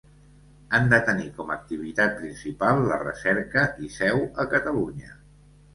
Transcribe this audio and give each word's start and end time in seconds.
Han 0.77 0.87
de 0.93 0.99
tenir 1.09 1.27
com 1.35 1.51
activitat 1.57 2.15
principal 2.23 2.83
la 2.89 2.99
recerca 3.05 3.69
i 3.89 3.95
seu 4.01 4.27
a 4.47 4.53
Catalunya. 4.57 5.19